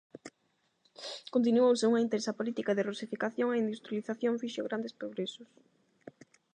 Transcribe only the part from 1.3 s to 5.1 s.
Continuouse unha intensa política de rusificación e a industrialización fixo grandes